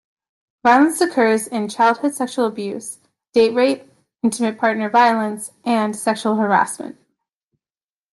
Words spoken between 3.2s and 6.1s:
date rape, intimate partner violence, and